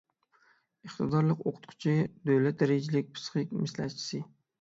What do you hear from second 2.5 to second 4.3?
دەرىجىلىك پىسخىك مەسلىھەتچىسى